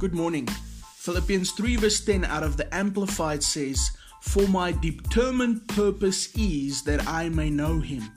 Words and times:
Good 0.00 0.14
morning. 0.14 0.48
Philippians 0.96 1.50
3 1.50 1.76
verse 1.76 2.02
10 2.02 2.24
out 2.24 2.42
of 2.42 2.56
the 2.56 2.74
Amplified 2.74 3.42
says, 3.42 3.90
For 4.22 4.48
my 4.48 4.72
determined 4.72 5.68
purpose 5.68 6.34
is 6.34 6.82
that 6.84 7.06
I 7.06 7.28
may 7.28 7.50
know 7.50 7.80
him. 7.80 8.10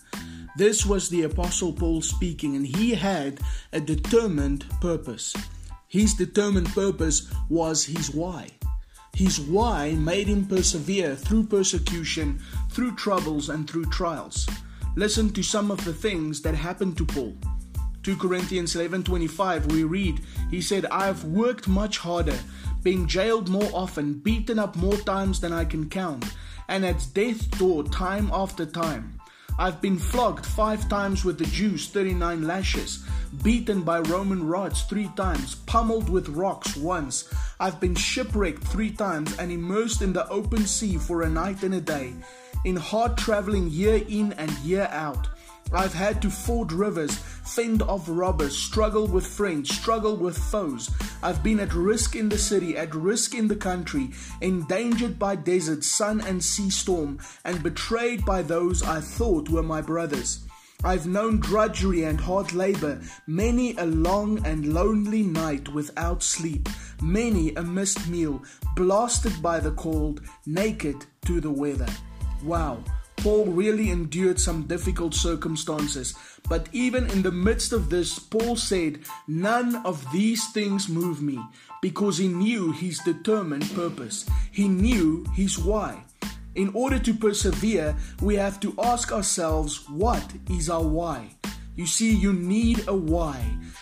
This 0.55 0.85
was 0.85 1.09
the 1.09 1.23
Apostle 1.23 1.73
Paul 1.73 2.01
speaking, 2.01 2.55
and 2.55 2.65
he 2.65 2.91
had 2.91 3.41
a 3.73 3.81
determined 3.81 4.63
purpose. 4.79 5.35
His 5.89 6.13
determined 6.13 6.69
purpose 6.69 7.29
was 7.49 7.83
his 7.83 8.09
why. 8.11 8.51
His 9.13 9.41
why 9.41 9.91
made 9.91 10.27
him 10.27 10.45
persevere 10.45 11.17
through 11.17 11.47
persecution, 11.47 12.39
through 12.69 12.95
troubles, 12.95 13.49
and 13.49 13.69
through 13.69 13.87
trials. 13.87 14.47
Listen 14.95 15.29
to 15.31 15.43
some 15.43 15.69
of 15.69 15.83
the 15.83 15.93
things 15.93 16.43
that 16.43 16.55
happened 16.55 16.95
to 16.95 17.05
Paul. 17.05 17.35
2 18.03 18.17
Corinthians 18.17 18.75
11:25 18.75 19.71
we 19.71 19.83
read 19.83 20.19
he 20.51 20.61
said 20.61 20.85
I 20.87 21.05
have 21.05 21.23
worked 21.23 21.67
much 21.67 21.97
harder 21.97 22.37
been 22.83 23.07
jailed 23.07 23.47
more 23.49 23.69
often 23.73 24.13
beaten 24.13 24.59
up 24.59 24.75
more 24.75 24.97
times 24.97 25.39
than 25.39 25.53
I 25.53 25.63
can 25.63 25.89
count 25.89 26.25
and 26.67 26.85
at 26.85 27.07
death's 27.13 27.45
door 27.45 27.83
time 27.83 28.29
after 28.33 28.65
time. 28.65 29.19
I've 29.59 29.81
been 29.81 29.99
flogged 29.99 30.45
5 30.45 30.89
times 30.89 31.23
with 31.23 31.37
the 31.37 31.45
Jews 31.45 31.87
39 31.87 32.47
lashes 32.47 33.05
beaten 33.43 33.83
by 33.83 33.99
Roman 33.99 34.47
rods 34.47 34.81
3 34.83 35.09
times 35.15 35.55
pummeled 35.67 36.09
with 36.09 36.29
rocks 36.29 36.75
once. 36.75 37.29
I've 37.59 37.79
been 37.79 37.95
shipwrecked 37.95 38.63
3 38.63 38.91
times 38.91 39.37
and 39.37 39.51
immersed 39.51 40.01
in 40.01 40.11
the 40.11 40.27
open 40.29 40.65
sea 40.65 40.97
for 40.97 41.21
a 41.21 41.29
night 41.29 41.61
and 41.63 41.75
a 41.75 41.81
day 41.81 42.13
in 42.65 42.75
hard 42.75 43.17
traveling 43.17 43.69
year 43.69 44.03
in 44.09 44.33
and 44.33 44.51
year 44.59 44.87
out 44.91 45.27
I've 45.73 45.93
had 45.93 46.21
to 46.21 46.29
ford 46.29 46.71
rivers, 46.71 47.15
fend 47.17 47.81
off 47.81 48.05
robbers, 48.07 48.55
struggle 48.55 49.07
with 49.07 49.25
friends, 49.25 49.73
struggle 49.75 50.15
with 50.15 50.37
foes. 50.37 50.89
I've 51.23 51.41
been 51.41 51.59
at 51.59 51.73
risk 51.73 52.15
in 52.15 52.29
the 52.29 52.37
city, 52.37 52.77
at 52.77 52.93
risk 52.93 53.33
in 53.33 53.47
the 53.47 53.55
country, 53.55 54.11
endangered 54.41 55.17
by 55.17 55.35
desert, 55.35 55.83
sun, 55.83 56.21
and 56.21 56.43
sea 56.43 56.69
storm, 56.69 57.19
and 57.43 57.63
betrayed 57.63 58.23
by 58.23 58.43
those 58.43 58.83
I 58.83 59.01
thought 59.01 59.49
were 59.49 59.63
my 59.63 59.81
brothers. 59.81 60.45
I've 60.85 61.07
known 61.07 61.39
drudgery 61.39 62.03
and 62.03 62.19
hard 62.19 62.51
labor, 62.51 63.01
many 63.25 63.75
a 63.77 63.85
long 63.85 64.45
and 64.45 64.73
lonely 64.73 65.23
night 65.23 65.69
without 65.69 66.21
sleep, 66.21 66.67
many 67.01 67.55
a 67.55 67.63
missed 67.63 68.09
meal, 68.09 68.43
blasted 68.75 69.41
by 69.41 69.61
the 69.61 69.71
cold, 69.71 70.21
naked 70.45 71.05
to 71.25 71.39
the 71.39 71.51
weather. 71.51 71.87
Wow. 72.43 72.83
Paul 73.23 73.45
really 73.45 73.89
endured 73.89 74.37
some 74.37 74.63
difficult 74.63 75.13
circumstances, 75.13 76.13
but 76.49 76.67
even 76.73 77.09
in 77.11 77.21
the 77.21 77.31
midst 77.31 77.71
of 77.71 77.89
this, 77.89 78.19
Paul 78.19 78.57
said, 78.57 78.99
None 79.29 79.77
of 79.85 80.05
these 80.11 80.51
things 80.51 80.89
move 80.89 81.21
me, 81.21 81.39
because 81.81 82.17
he 82.17 82.27
knew 82.27 82.73
his 82.73 82.99
determined 82.99 83.73
purpose. 83.73 84.29
He 84.51 84.67
knew 84.67 85.25
his 85.33 85.57
why. 85.57 86.03
In 86.55 86.69
order 86.73 86.99
to 86.99 87.13
persevere, 87.13 87.95
we 88.21 88.35
have 88.35 88.59
to 88.59 88.75
ask 88.83 89.13
ourselves, 89.13 89.87
What 89.89 90.25
is 90.49 90.69
our 90.69 90.83
why? 90.83 91.29
You 91.77 91.85
see, 91.85 92.13
you 92.13 92.33
need 92.33 92.89
a 92.89 92.93
why. 92.93 93.39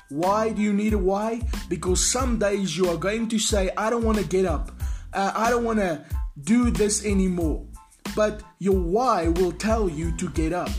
Why 0.10 0.54
do 0.54 0.62
you 0.62 0.72
need 0.72 0.94
a 0.94 1.00
why? 1.00 1.42
Because 1.68 2.06
some 2.06 2.38
days 2.38 2.78
you 2.78 2.88
are 2.90 2.98
going 2.98 3.28
to 3.30 3.40
say, 3.40 3.72
I 3.76 3.90
don't 3.90 4.06
want 4.06 4.20
to 4.20 4.24
get 4.24 4.46
up. 4.46 4.72
Uh, 5.12 5.32
I 5.34 5.50
don't 5.50 5.64
want 5.64 5.80
to 5.80 6.06
do 6.44 6.70
this 6.70 7.04
anymore. 7.04 7.66
But 8.16 8.44
your 8.60 8.78
why 8.78 9.28
will 9.28 9.52
tell 9.52 9.90
you 9.90 10.16
to 10.18 10.30
get 10.30 10.54
up. 10.54 10.70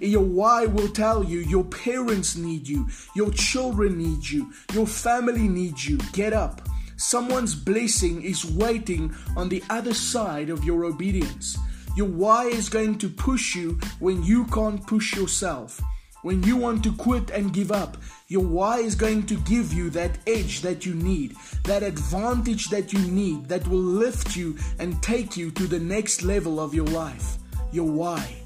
Your 0.00 0.22
why 0.22 0.66
will 0.66 0.88
tell 0.88 1.22
you 1.22 1.38
your 1.40 1.64
parents 1.64 2.36
need 2.36 2.66
you, 2.66 2.88
your 3.14 3.30
children 3.30 3.98
need 3.98 4.28
you, 4.28 4.52
your 4.72 4.86
family 4.86 5.46
needs 5.46 5.88
you. 5.88 5.98
Get 6.12 6.32
up. 6.32 6.68
Someone's 6.96 7.54
blessing 7.54 8.22
is 8.22 8.44
waiting 8.44 9.14
on 9.36 9.48
the 9.48 9.62
other 9.70 9.94
side 9.94 10.50
of 10.50 10.64
your 10.64 10.84
obedience. 10.84 11.56
Your 11.96 12.08
why 12.08 12.46
is 12.46 12.68
going 12.68 12.98
to 12.98 13.08
push 13.08 13.54
you 13.54 13.78
when 14.00 14.22
you 14.22 14.44
can't 14.46 14.84
push 14.86 15.14
yourself. 15.14 15.80
When 16.22 16.44
you 16.44 16.56
want 16.56 16.84
to 16.84 16.92
quit 16.92 17.30
and 17.30 17.52
give 17.52 17.72
up, 17.72 17.96
your 18.28 18.44
why 18.44 18.78
is 18.78 18.94
going 18.94 19.26
to 19.26 19.36
give 19.40 19.72
you 19.72 19.90
that 19.90 20.18
edge 20.28 20.60
that 20.60 20.86
you 20.86 20.94
need, 20.94 21.34
that 21.64 21.82
advantage 21.82 22.68
that 22.68 22.92
you 22.92 23.00
need 23.00 23.48
that 23.48 23.66
will 23.66 23.80
lift 23.80 24.36
you 24.36 24.56
and 24.78 25.02
take 25.02 25.36
you 25.36 25.50
to 25.50 25.66
the 25.66 25.80
next 25.80 26.22
level 26.22 26.60
of 26.60 26.74
your 26.74 26.86
life. 26.86 27.38
Your 27.72 27.90
why. 27.90 28.36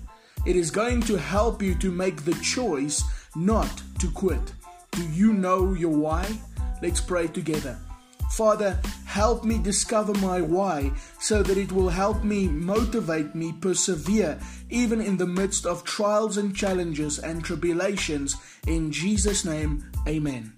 It 0.47 0.57
is 0.57 0.71
going 0.71 1.03
to 1.03 1.19
help 1.19 1.61
you 1.61 1.75
to 1.75 1.91
make 1.91 2.25
the 2.25 2.35
choice 2.37 3.05
not 3.35 3.83
to 3.99 4.11
quit. 4.11 4.55
Do 4.93 5.07
you 5.11 5.35
know 5.35 5.75
your 5.75 5.95
why? 5.95 6.27
Let's 6.81 7.03
pray 7.03 7.27
together. 7.27 7.79
Father, 8.31 8.81
help 9.17 9.45
me 9.45 9.57
discover 9.57 10.13
my 10.21 10.43
why 10.43 10.93
so 11.19 11.43
that 11.43 11.57
it 11.57 11.73
will 11.73 11.89
help 11.89 12.23
me 12.23 12.47
motivate 12.47 13.35
me 13.35 13.51
persevere 13.51 14.39
even 14.69 15.01
in 15.01 15.17
the 15.17 15.27
midst 15.27 15.65
of 15.65 15.83
trials 15.85 16.37
and 16.37 16.55
challenges 16.55 17.19
and 17.19 17.43
tribulations. 17.43 18.37
In 18.67 18.93
Jesus' 18.93 19.43
name, 19.43 19.91
amen. 20.07 20.53